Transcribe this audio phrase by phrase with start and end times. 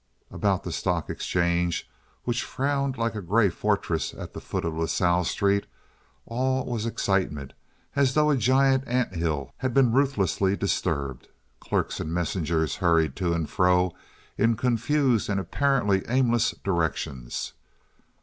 [0.31, 1.87] About the stock exchange,
[2.23, 5.67] which frowned like a gray fortress at the foot of La Salle Street,
[6.25, 11.27] all was excitement—as though a giant anthill had been ruthlessly disturbed.
[11.59, 13.93] Clerks and messengers hurried to and fro
[14.39, 17.53] in confused and apparently aimless directions.